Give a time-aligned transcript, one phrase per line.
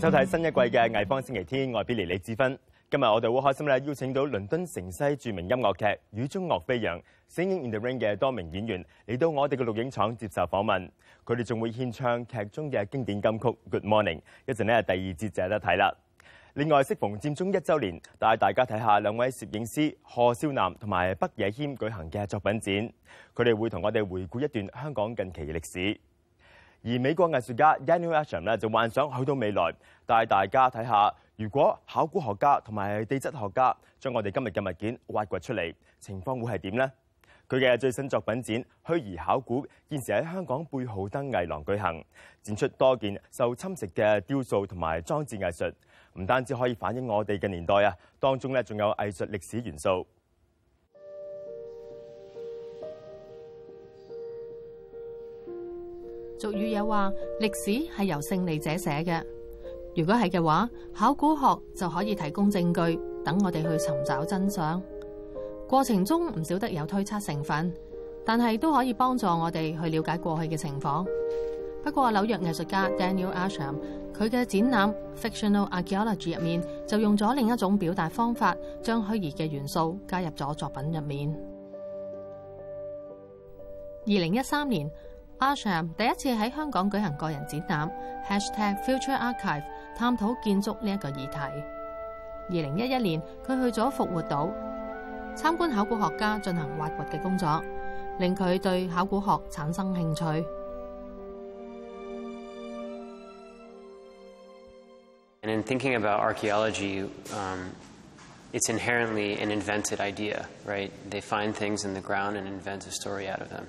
[0.00, 2.58] 收睇新一季嘅《艺方星期天》，外 l y 李志芬。
[2.90, 6.98] 今日我哋好开心咧，邀请到伦敦城西著名音乐剧《雨中乐飞扬》
[7.30, 10.90] 《Sing i n h e r a i n 嘅多名演员嚟到我哋嘅录影厂接受访问。
[11.26, 13.38] 佢哋仲会献唱剧中嘅经典金曲
[13.70, 14.16] 《Good Morning》。
[14.46, 15.94] 一阵咧，第二节就得睇啦。
[16.54, 22.72] 另外，适逢占中一周年，带大家睇下两位摄影师贺少南同埋北野谦举行嘅作品展。
[23.34, 26.00] 佢哋会同我哋回顾一段香港近期嘅历史。
[26.82, 29.70] 而美國藝術家 Daniel Ashm 咧就幻想去到未來，
[30.06, 36.92] 帶大家睇下，如果考古學家同埋地質學家將我哋今日嘅物件挖掘出嚟，情況會係點呢？
[37.46, 42.02] 佢嘅最新作品展《虛擬考古》現時喺香港貝豪登藝廊舉行，
[42.42, 45.70] 展出多件受侵蝕嘅雕塑同埋裝置藝術，
[46.14, 50.06] 唔單止可以反映我哋嘅年代啊，當中咧仲有藝術歷史元素。
[56.40, 59.22] 俗语有话历史系由胜利者写嘅。
[59.94, 62.80] 如果系嘅话，考古学就可以提供证据，
[63.22, 64.82] 等我哋去寻找真相。
[65.68, 67.70] 过程中唔少得有推测成分，
[68.24, 71.04] 但系都可以帮助我哋去了解过去嘅情况。
[71.84, 73.74] 不过纽约艺术家 Daniel Asham
[74.18, 81.28] 佢嘅展览《Fictional a r c h a e o l o g y 入面就用咗另一种表达方法，将虚嘅元素加入咗作品入面。
[84.06, 84.90] 二零一三年。
[85.40, 87.90] 阿 Sam 第一次喺香港举行个人展览
[88.28, 89.62] ，#FutureArchive Hashtag
[89.96, 91.36] 探讨建筑呢一个议题。
[91.38, 94.50] 二零一一年，佢去咗复活岛
[95.34, 97.64] 参观考古学家进行挖掘嘅工作，
[98.18, 100.24] 令佢对考古学产生兴趣。
[105.42, 107.70] And in thinking about archaeology, um,
[108.52, 110.90] it's inherently an invented idea, right?
[111.08, 113.64] They find things in the ground and invent a story out of them.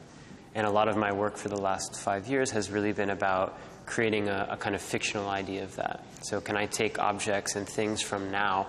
[0.53, 3.57] And a lot of my work for the last five years has really been about
[3.85, 6.03] creating a, a, kind of fictional idea of that.
[6.23, 8.67] So, can I take objects and things from now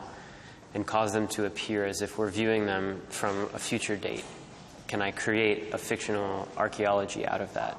[0.74, 4.24] and cause them to appear as if we're viewing them from a future date?
[4.86, 7.78] Can I create a fictional archaeology out of that?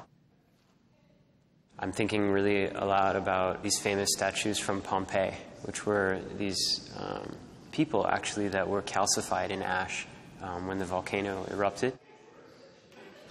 [1.78, 5.32] I'm thinking really a lot about these famous statues from Pompeii,
[5.62, 7.34] which were these um,
[7.72, 10.06] people actually that were calcified in ash
[10.42, 11.98] um, when the volcano erupted.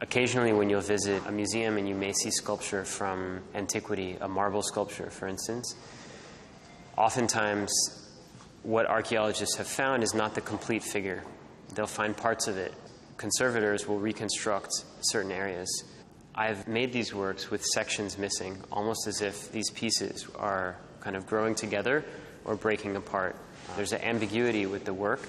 [0.00, 4.62] Occasionally, when you'll visit a museum and you may see sculpture from antiquity, a marble
[4.62, 5.74] sculpture, for instance,
[6.96, 7.72] oftentimes
[8.62, 11.24] what archaeologists have found is not the complete figure.
[11.74, 12.74] They'll find parts of it.
[13.16, 14.68] Conservators will reconstruct
[15.00, 15.68] certain areas.
[16.32, 21.26] I've made these works with sections missing, almost as if these pieces are kind of
[21.26, 22.04] growing together
[22.44, 23.34] or breaking apart.
[23.74, 25.28] There's an ambiguity with the work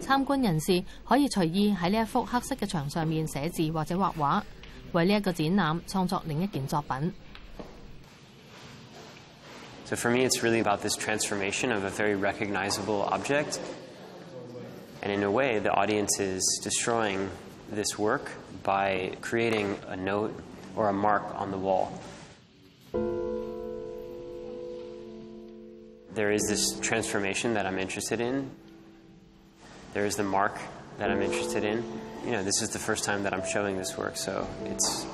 [0.00, 1.74] So for me,
[10.24, 13.60] it's really about this transformation of a very recognizable object.
[15.02, 17.30] And in a way, the audience is destroying
[17.70, 18.30] this work
[18.64, 20.34] by creating a note
[20.74, 21.92] or a mark on the wall.
[26.14, 28.50] There is this transformation that I'm interested in
[29.94, 30.56] there is the mark
[30.98, 31.82] that I'm interested in.
[32.24, 35.06] You know, this is the first time that I'm showing this work, so it's,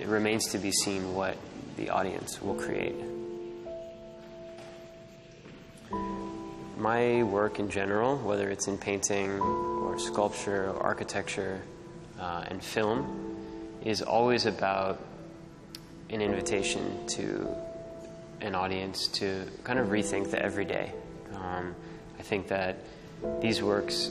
[0.00, 1.36] it remains to be seen what
[1.76, 2.94] the audience will create.
[6.78, 11.62] My work in general, whether it's in painting or sculpture or architecture
[12.18, 13.36] uh, and film,
[13.84, 15.00] is always about
[16.10, 17.48] an invitation to
[18.40, 20.92] an audience to kind of rethink the everyday.
[21.34, 21.74] Um,
[22.18, 22.76] I think that
[23.40, 24.10] these works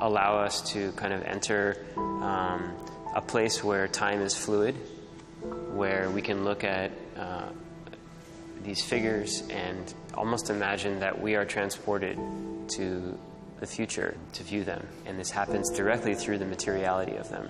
[0.00, 2.72] allow us to kind of enter um,
[3.14, 4.74] a place where time is fluid,
[5.72, 7.48] where we can look at uh,
[8.64, 12.18] these figures and almost imagine that we are transported
[12.68, 13.16] to
[13.60, 14.84] the future to view them.
[15.06, 17.48] And this happens directly through the materiality of them.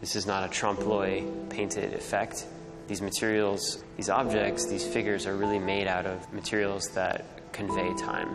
[0.00, 2.46] This is not a trompe l'oeil painted effect.
[2.88, 8.28] These materials, these objects, these figures are really made out of materials that convey time.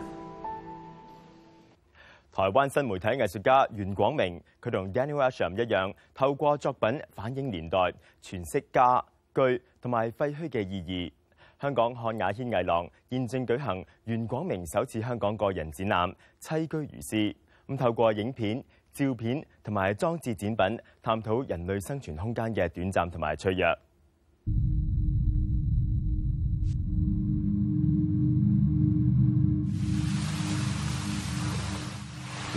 [2.38, 7.76] 台灣新媒體藝術家袁廣明，佢同 Daniel Asham 一樣，透過作品反映年代、
[8.22, 9.04] 傳飾家
[9.34, 11.12] 居同埋廢墟嘅意義。
[11.60, 17.34] 香港漢雅軒藝廊現正舉行袁廣明首次香港個人展覽《棲居如是」。
[17.66, 18.62] 咁透過影片、
[18.92, 23.66] 照片同埋裝置展品，探討人類生存空間嘅短暫同埋脆弱。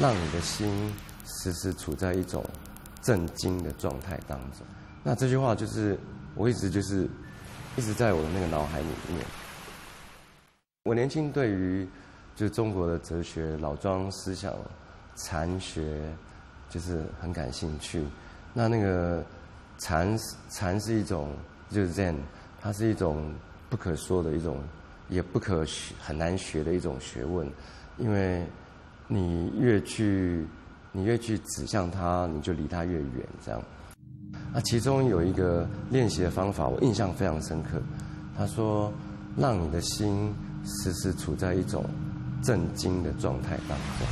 [0.01, 0.91] 让你的心
[1.25, 2.43] 时时处在一种
[3.03, 4.65] 震惊的状态当中。
[5.03, 5.95] 那这句话就是
[6.33, 7.07] 我一直就是
[7.77, 9.23] 一直在我的那个脑海里面。
[10.85, 11.87] 我年轻对于
[12.35, 14.51] 就中国的哲学、老庄思想、
[15.17, 16.01] 禅学
[16.67, 18.03] 就是很感兴趣。
[18.55, 19.23] 那那个
[19.77, 20.17] 禅
[20.49, 21.29] 禅是一种
[21.69, 22.15] 就是 Zen，
[22.59, 23.31] 它是一种
[23.69, 24.63] 不可说的一种，
[25.09, 25.63] 也不可
[26.03, 27.47] 很难学的一种学问，
[27.99, 28.43] 因为。
[29.13, 30.47] 你越去，
[30.93, 33.11] 你越去指向他，你就离他越远。
[33.45, 33.61] 这样，
[34.53, 37.71] 那其中有一个练习的方法，我印象非常深刻。
[38.37, 38.89] 他说
[39.35, 41.83] ：“让你的心时时处在一种
[42.41, 44.07] 震惊的状态当中。”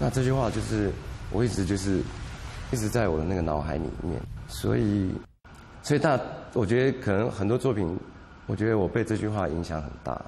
[0.00, 0.90] 那这句话就是，
[1.30, 2.00] 我一直就是
[2.72, 4.20] 一直在我的那个脑海里面。
[4.48, 5.08] 所以，
[5.84, 6.18] 所以大，
[6.52, 7.96] 我觉得可能很多作品，
[8.48, 10.20] 我觉得我被这句话影响很大。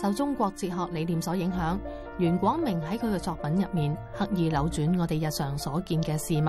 [0.00, 1.76] 受中国哲学理念所影响，
[2.18, 6.46] 袁广明喺佢嘅作品入面刻意扭转我哋日常所见嘅事物，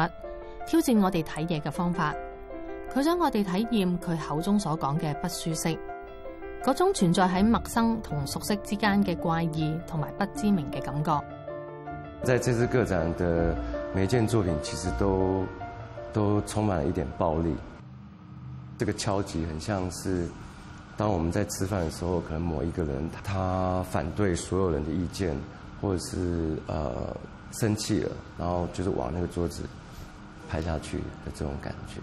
[0.67, 2.13] 挑战我哋睇嘢嘅方法。
[2.93, 5.75] 佢想我哋体验佢口中所讲嘅不舒适，
[6.63, 11.23] 嗰种存在喺陌生同熟悉之间嘅怪异同埋不知名嘅感觉。
[12.21, 13.55] 在这次个展的
[13.95, 15.43] 每件作品，其实都
[16.13, 17.55] 都充满了一点暴力。
[18.77, 20.27] 这个敲击很像是。
[20.99, 25.33] 当我们在吃饭的时候，可能某一个人他反对所有人的意见，
[25.79, 27.15] 或者是呃
[27.53, 29.63] 生气了，然后就是往那个桌子
[30.49, 32.01] 拍下去的这种感觉。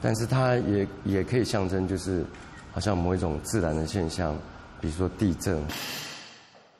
[0.00, 2.24] 但是它也也可以象征，就是
[2.72, 4.32] 好像某一种自然的现象，
[4.80, 5.60] 比如说地震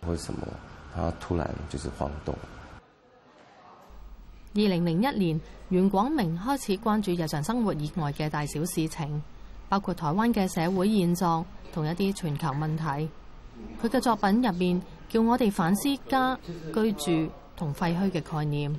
[0.06, 0.46] 或者什么，
[0.94, 2.32] 它突然就是晃动。
[3.64, 5.40] 二零零一年，
[5.70, 9.22] 袁广明开始关注日常生活以外嘅大小事情。
[9.68, 13.08] 包括台灣嘅社會現狀同一啲全球問題，
[13.82, 14.80] 佢嘅作品入面
[15.10, 16.38] 叫我哋反思家
[16.74, 18.74] 居住同廢墟嘅概念。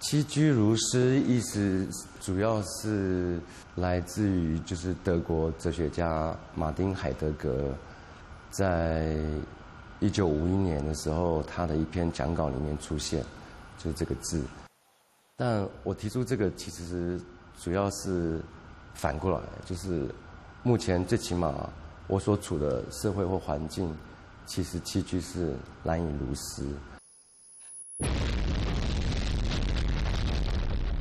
[0.00, 1.88] 栖居如斯，意思
[2.20, 3.40] 主要是
[3.76, 7.72] 來自於就是德國哲學家馬丁海德格，
[8.50, 9.16] 在
[10.00, 13.24] 一九五一年嘅時候，他的一篇講稿里面出現
[13.78, 14.44] 就这個字，
[15.34, 17.18] 但我提出这個其實
[17.58, 18.38] 主要是。
[18.96, 20.08] 反过来就是，
[20.62, 21.52] 目前最起码
[22.06, 23.94] 我所处的社会或环境，
[24.46, 26.66] 其实器具是难以如斯。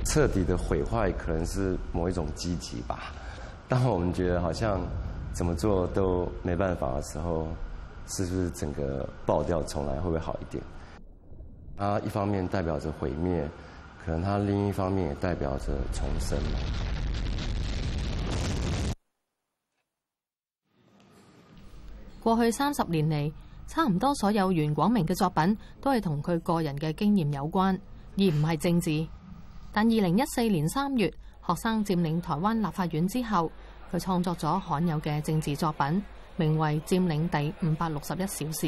[0.06, 3.14] 彻底的毁坏可能是某一种积极吧，
[3.70, 4.82] 当我们觉得好像
[5.34, 7.48] 怎么做都没办法的时候，
[8.10, 10.62] 是不是整个爆掉重来会不会好一点？
[11.78, 13.50] 它一方面代表着毁灭，
[14.06, 16.38] 可能它另一方面也代表着重生。
[22.26, 23.32] 过去三十年嚟，
[23.68, 27.80] 差唔多所有袁广明嘅作品都系同佢个人嘅经验有关，
[28.18, 29.08] 而唔系政治。
[29.72, 31.08] 但二零一四年三月，
[31.42, 33.52] 学生占领台湾立法院之后，
[33.92, 36.04] 佢创作咗罕有嘅政治作品，
[36.36, 38.68] 名为《占领地五百六十一小时》。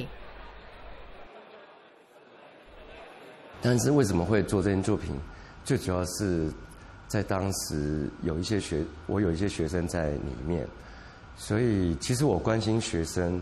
[3.59, 5.19] 但是为什么会做这件作品？
[5.63, 6.53] 最主要是
[7.07, 10.63] 在当时有一些学，我有一些学生在里面。
[11.37, 13.41] 所以，其实我关心学生，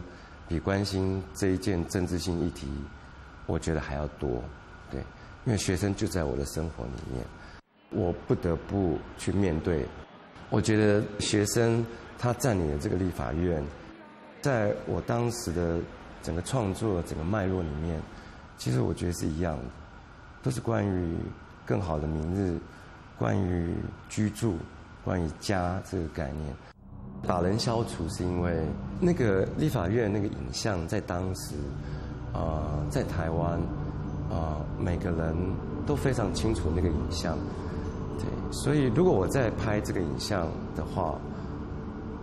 [0.49, 2.67] 比关心这一件政治性议题，
[3.45, 4.43] 我觉得还要多，
[4.91, 4.99] 对，
[5.45, 7.23] 因为学生就在我的生活里面，
[7.91, 9.85] 我不得不去面对。
[10.49, 11.83] 我觉得学生
[12.19, 13.63] 他占领了这个立法院，
[14.41, 15.79] 在我当时的
[16.21, 17.99] 整个创作整个脉络里面，
[18.57, 19.63] 其实我觉得是一样的，
[20.43, 21.15] 都是关于
[21.65, 22.59] 更好的明日，
[23.17, 23.73] 关于
[24.09, 24.57] 居住，
[25.05, 26.74] 关于家这个概念。
[27.25, 28.59] 把人消除是因为
[28.99, 31.55] 那个立法院那个影像在当时，
[32.33, 33.59] 呃，在台湾，
[34.29, 35.35] 呃，每个人
[35.85, 37.37] 都非常清楚那个影像，
[38.17, 41.15] 对，所以如果我在拍这个影像的话，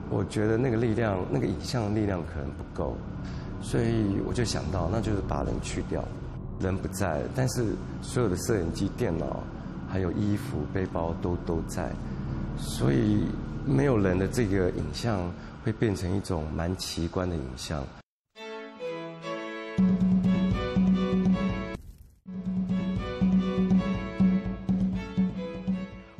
[0.08, 2.94] 我觉得那个力量，那个影像的力量可能不够，
[3.60, 6.02] 所以我就想到，那就是把人去掉，
[6.60, 7.64] 人不在，但是
[8.02, 9.40] 所有的摄影机、电脑，
[9.88, 11.90] 还有衣服、背包都都在，
[12.56, 13.24] 所以。
[13.64, 15.32] 没有人的这个影像
[15.64, 17.78] 会变成一种蛮奇观的影像。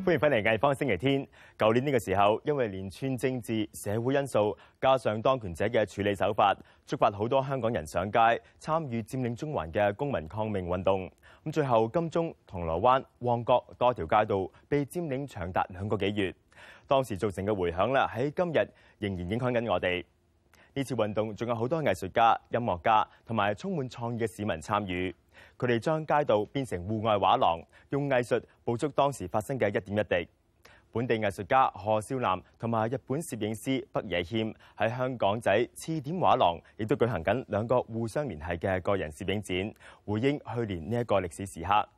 [0.04, 1.22] 欢迎翻嚟《艺方星期天》。
[1.58, 6.54] 旧年呢个时候，因为连串政治、社會因素，加上當權者嘅處理手法，
[6.87, 8.18] 觸發好多香港人上街
[8.61, 11.11] 參與佔領中環嘅公民抗命運動。
[11.44, 16.34] 咁最後，金鐘、銅鑼灣、旺角多條街道被佔領，長達兩個幾月。
[16.87, 20.04] 當時造成嘅回響啦，喺今日仍然影響緊我哋。
[20.75, 25.14] 呢次運動仲有好多藝術家、音樂家同埋充滿創意嘅市民參與。
[25.59, 30.28] 佢哋將街道變成戶外畫廊，用藝術捕捉當時發生嘅一點一滴。
[30.92, 41.88] 本地藝術家何少南同埋日本攝影師北野謙喺香港仔刺點畫廊，亦都舉行緊兩個互相聯繫嘅個人攝影展，回應去年呢一個歷史時刻。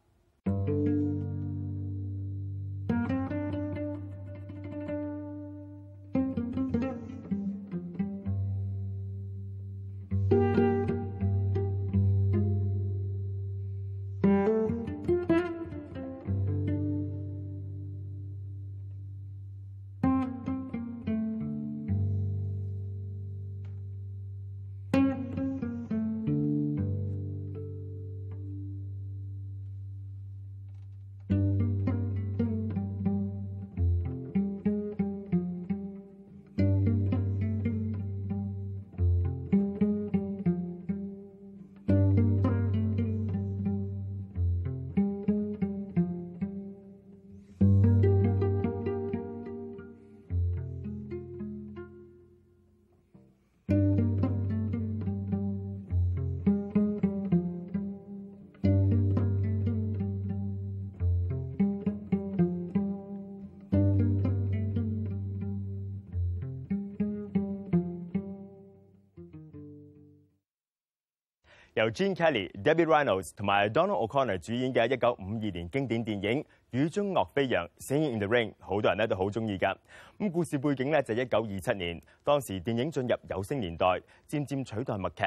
[71.76, 76.40] 由 Jean Kelly、d e b b i e Reynolds 同埋 Donald O'Connor 主演嘅一九五二年经典电影
[76.71, 79.76] 《雨中岳飞扬》（Singin' in the Rain），好多人咧都好中意噶。
[80.16, 85.25] 咁故事背景咧就一九二七年，当时电影进入有声年代，渐渐取代默剧。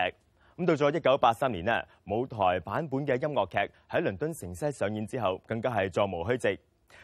[0.56, 3.58] 咁到咗一九八三年呢，舞台版本嘅音乐剧
[3.90, 6.58] 喺伦敦城西上演之后，更加系座无虚席，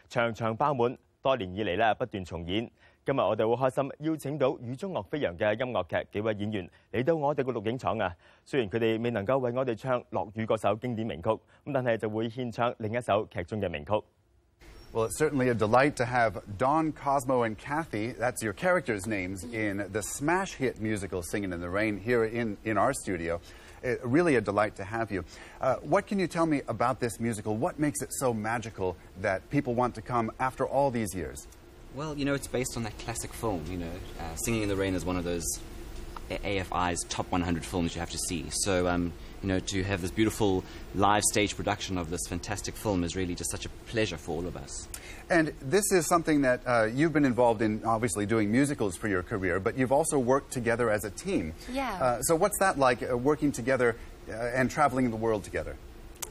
[0.07, 0.97] 场场爆满。
[1.21, 2.69] 多年以嚟咧不断重演。
[3.05, 8.15] 今日我哋好开心，邀请到《雨中樂飞扬》嘅音乐剧几位演员嚟到我哋個录影厂啊！
[8.45, 11.39] 虽然佢哋未能够为我哋唱《落雨》嗰首经典名曲，咁
[11.73, 13.91] 但系就会献唱另一首剧中嘅名曲。
[14.93, 19.85] Well, it's certainly a delight to have Don Cosmo and Kathy, that's your characters' names in
[19.91, 23.41] the smash hit musical Singing in the Rain here in in our studio.
[24.03, 25.25] Really a delight to have you.
[25.83, 27.55] What can you tell me about this musical?
[27.57, 31.45] What makes it so magical that people want to come after all these years?
[31.95, 33.63] Well, you know, it's based on that classic film.
[33.69, 35.43] You know, uh, Singing in the Rain is one of those
[36.31, 38.45] AFI's top 100 films you have to see.
[38.49, 40.63] So, um, you know, to have this beautiful
[40.95, 44.47] live stage production of this fantastic film is really just such a pleasure for all
[44.47, 44.87] of us.
[45.29, 49.21] And this is something that uh, you've been involved in, obviously, doing musicals for your
[49.21, 51.53] career, but you've also worked together as a team.
[51.71, 51.91] Yeah.
[52.01, 53.95] Uh, so what's that like, uh, working together
[54.29, 55.75] uh, and traveling the world together?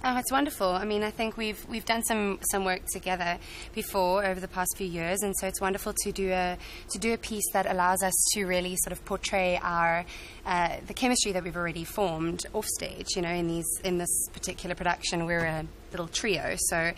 [0.05, 0.69] Oh, it's wonderful.
[0.69, 3.39] I mean, I think we've we've done some, some work together
[3.73, 6.59] before over the past few years, and so it's wonderful to do a
[6.91, 10.05] to do a piece that allows us to really sort of portray our
[10.45, 13.07] uh, the chemistry that we've already formed off stage.
[13.15, 16.91] You know, in these in this particular production, we're a little trio, so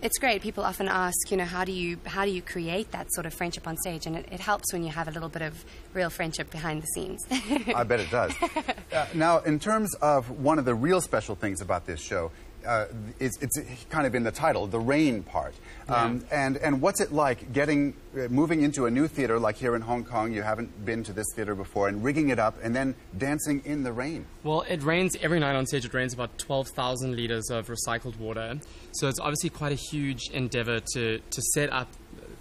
[0.00, 0.40] it's great.
[0.40, 3.34] People often ask, you know, how do you how do you create that sort of
[3.34, 4.06] friendship on stage?
[4.06, 5.64] And it, it helps when you have a little bit of
[5.94, 7.26] real friendship behind the scenes.
[7.74, 8.32] I bet it does.
[8.92, 12.30] Uh, now, in terms of one of the real special things about this show
[12.66, 12.84] uh,
[13.18, 13.58] it's, it's,
[13.90, 15.54] kind of in the title, the rain part.
[15.88, 15.94] Yeah.
[15.96, 19.74] Um, and, and what's it like getting, uh, moving into a new theater like here
[19.74, 22.74] in Hong Kong, you haven't been to this theater before, and rigging it up and
[22.74, 24.26] then dancing in the rain?
[24.44, 28.58] Well, it rains every night on stage, it rains about 12,000 liters of recycled water.
[28.92, 31.88] So it's obviously quite a huge endeavor to, to set up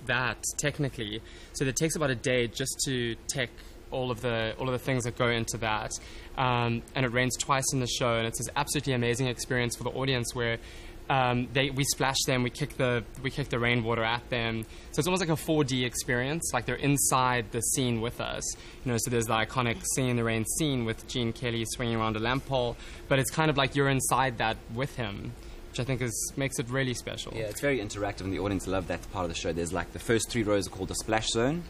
[0.06, 1.22] that technically.
[1.54, 3.50] So it takes about a day just to tech
[3.91, 5.91] all of the all of the things that go into that.
[6.38, 9.83] Um, and it rains twice in the show, and it's this absolutely amazing experience for
[9.83, 10.57] the audience where.
[11.10, 14.65] Um, they, we splash them, we kick the we kick the rainwater at them.
[14.91, 16.51] So it's almost like a 4D experience.
[16.53, 18.43] Like they're inside the scene with us.
[18.86, 21.95] You know, so there's the iconic scene, in the Rain" scene with Gene Kelly swinging
[21.95, 22.77] around a lamp pole,
[23.10, 25.33] but it's kind of like you're inside that with him
[25.72, 27.32] which I think is makes it really special.
[27.34, 29.54] Yeah, it's very interactive, and the audience love that part of the show.
[29.54, 31.63] There's like the first three rows are called the splash zone.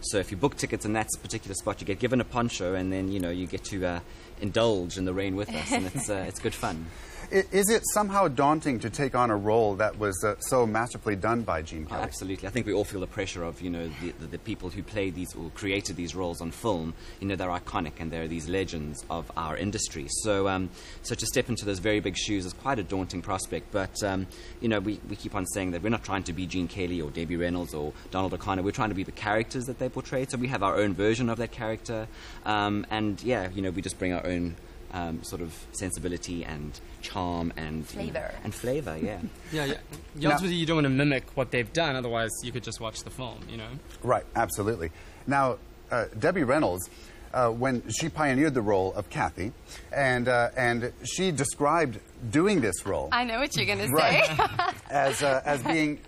[0.00, 2.92] So if you book tickets in that particular spot, you get given a poncho, and
[2.92, 4.00] then you know you get to uh,
[4.40, 6.86] indulge in the rain with us, and it's uh, it's good fun.
[7.30, 11.42] Is it somehow daunting to take on a role that was uh, so masterfully done
[11.42, 12.00] by Gene Kelly?
[12.04, 12.48] absolutely.
[12.48, 14.82] I think we all feel the pressure of, you know, the, the, the people who
[14.82, 16.94] played these or created these roles on film.
[17.20, 20.06] You know, they're iconic and they're these legends of our industry.
[20.22, 20.70] So, um,
[21.02, 23.72] so to step into those very big shoes is quite a daunting prospect.
[23.72, 24.26] But, um,
[24.62, 27.02] you know, we, we keep on saying that we're not trying to be Gene Kelly
[27.02, 28.62] or Debbie Reynolds or Donald O'Connor.
[28.62, 30.30] We're trying to be the characters that they portrayed.
[30.30, 32.08] So we have our own version of that character.
[32.46, 34.56] Um, and, yeah, you know, we just bring our own
[34.92, 38.06] um, sort of sensibility and charm and flavor.
[38.06, 39.20] You know, and flavor, yeah.
[39.52, 39.74] yeah,
[40.16, 40.40] yeah.
[40.40, 43.10] You, you don't want to mimic what they've done, otherwise, you could just watch the
[43.10, 43.68] film, you know?
[44.02, 44.90] Right, absolutely.
[45.26, 45.58] Now,
[45.90, 46.88] uh, Debbie Reynolds.
[47.30, 49.52] Uh, when she pioneered the role of Kathy,
[49.92, 53.10] and uh, and she described doing this role.
[53.12, 54.22] I know what you're going to say.
[54.90, 56.00] as uh, as being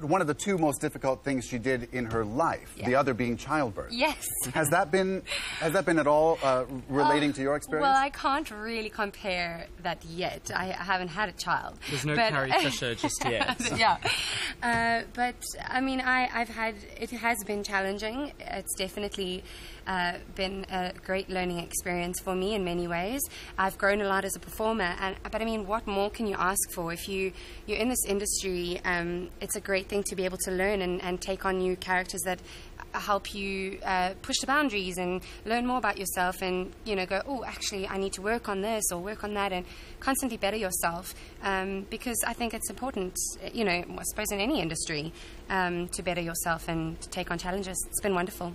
[0.00, 2.86] one of the two most difficult things she did in her life, yeah.
[2.86, 3.92] the other being childbirth.
[3.92, 4.24] Yes.
[4.54, 5.22] Has that been
[5.58, 7.82] has that been at all uh, relating uh, to your uh, experience?
[7.84, 10.50] Well, I can't really compare that yet.
[10.54, 11.78] I, I haven't had a child.
[11.90, 13.60] There's no but, Carrie Fisher just yet.
[13.60, 13.76] So.
[13.76, 13.96] yeah.
[14.62, 15.34] Uh, but
[15.66, 18.32] I mean, I, I've had it has been challenging.
[18.40, 19.44] It's definitely.
[19.86, 23.22] Uh, been a great learning experience for me in many ways.
[23.56, 26.36] I've grown a lot as a performer, and, but I mean, what more can you
[26.38, 27.32] ask for if you
[27.64, 28.82] you're in this industry?
[28.84, 31.74] Um, it's a great thing to be able to learn and, and take on new
[31.74, 32.38] characters that
[32.92, 37.22] help you uh, push the boundaries and learn more about yourself and you know go
[37.26, 39.64] oh actually I need to work on this or work on that and
[40.00, 43.14] constantly better yourself um, because I think it's important
[43.54, 45.14] you know I suppose in any industry
[45.48, 48.52] um, to better yourself and to take on challenges it's been wonderful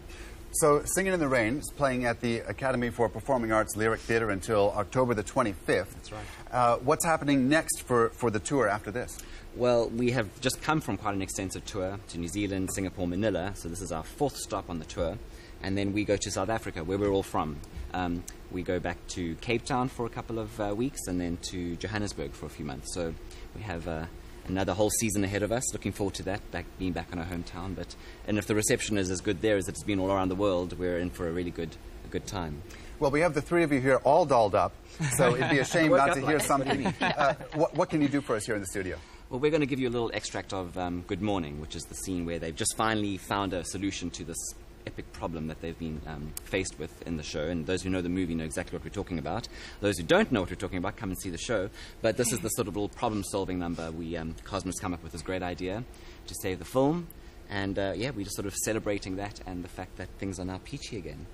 [0.57, 4.29] so Singing in the Rain is playing at the Academy for Performing Arts Lyric Theatre
[4.29, 5.55] until October the 25th.
[5.65, 6.21] That's right.
[6.51, 9.17] Uh, what's happening next for, for the tour after this?
[9.55, 13.51] Well, we have just come from quite an extensive tour to New Zealand, Singapore, Manila,
[13.55, 15.15] so this is our fourth stop on the tour.
[15.61, 17.57] And then we go to South Africa, where we're all from.
[17.93, 21.37] Um, we go back to Cape Town for a couple of uh, weeks and then
[21.51, 22.95] to Johannesburg for a few months.
[22.95, 23.13] So
[23.55, 24.05] we have uh,
[24.47, 25.71] another whole season ahead of us.
[25.71, 27.75] Looking forward to that, back, being back in our hometown.
[27.75, 27.95] But
[28.27, 30.79] and if the reception is as good there as it's been all around the world,
[30.79, 32.63] we're in for a really good a good time.
[32.99, 34.71] Well, we have the three of you here all dolled up,
[35.15, 36.87] so it'd be a shame not to hear something.
[37.01, 38.97] Uh, what, what, can you do for us here in the studio?
[39.33, 41.85] Well, we're going to give you a little extract of um, Good Morning, which is
[41.85, 44.37] the scene where they've just finally found a solution to this
[44.85, 47.41] epic problem that they've been um, faced with in the show.
[47.45, 49.47] And those who know the movie know exactly what we're talking about.
[49.81, 51.71] Those who don't know what we're talking about, come and see the show.
[52.03, 55.01] But this is the sort of little problem solving number we um, Cosmos come up
[55.01, 55.83] with this great idea
[56.27, 57.07] to save the film.
[57.49, 60.45] And uh, yeah, we're just sort of celebrating that and the fact that things are
[60.45, 61.25] now peachy again.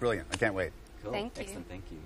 [0.00, 0.26] Brilliant.
[0.32, 0.72] I can't wait.
[1.04, 1.12] Cool.
[1.12, 1.42] Thank you.
[1.44, 1.68] Excellent.
[1.68, 1.98] Thank you.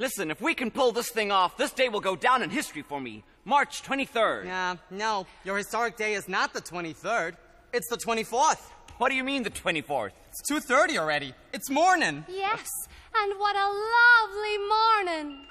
[0.00, 2.80] Listen, if we can pull this thing off, this day will go down in history
[2.80, 3.22] for me.
[3.44, 4.46] March 23rd.
[4.46, 7.34] Yeah, no, your historic day is not the 23rd.
[7.74, 8.62] It's the 24th.
[8.96, 10.12] What do you mean the 24th?
[10.30, 11.34] It's 2.30 already.
[11.52, 12.24] It's morning.
[12.30, 12.66] Yes,
[13.14, 13.68] and what a
[15.04, 15.46] lovely morning.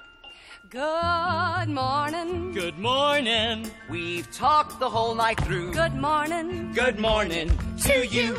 [0.71, 2.51] Good morning.
[2.51, 3.69] Good morning.
[3.87, 5.73] We've talked the whole night through.
[5.73, 6.71] Good morning.
[6.73, 7.51] Good morning
[7.83, 8.35] to you.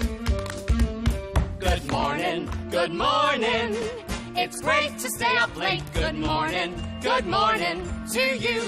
[1.61, 2.49] Good morning.
[2.69, 3.71] Good morning.
[3.71, 4.07] Good morning.
[4.43, 5.83] It's great to stay up late.
[5.93, 8.63] Good morning, good morning to you.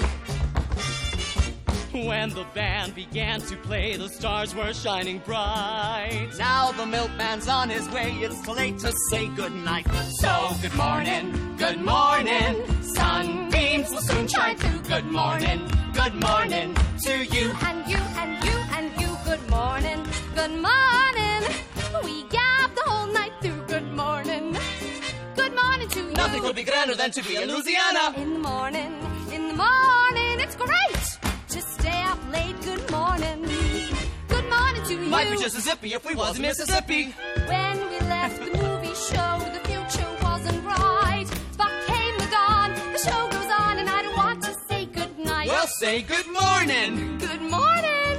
[2.07, 6.29] When the band began to play, the stars were shining bright.
[6.37, 9.87] Now the milkman's on his way, it's late to say goodnight.
[10.19, 12.55] So good morning, good morning,
[12.93, 14.79] sunbeams will soon shine through.
[14.81, 15.59] Good morning,
[15.93, 19.07] good morning to you and you and you and you.
[19.25, 21.12] Good morning, good morning.
[26.25, 28.05] Nothing could be grander than to be in Louisiana.
[28.15, 28.91] In the morning,
[29.35, 31.05] in the morning, it's great
[31.53, 32.57] to stay up late.
[32.69, 33.39] Good morning.
[34.33, 35.09] Good morning to you.
[35.17, 37.13] Might be just a zippy if we was in Mississippi.
[37.53, 41.25] When we left the movie show, the future wasn't bright.
[41.57, 45.15] But came the dawn, the show goes on, and I don't want to say good
[45.19, 45.49] night.
[45.49, 47.17] Well, say good morning.
[47.17, 48.17] Good morning.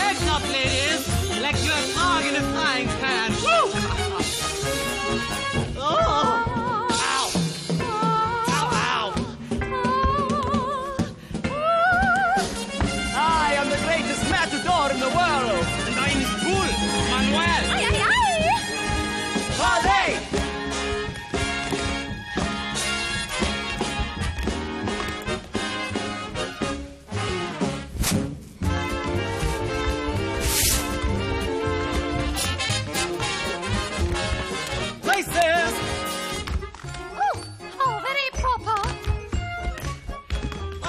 [0.01, 1.03] Legs up, ladies,
[1.43, 3.31] like you're a frog in a frying pan.
[3.43, 4.14] Woo!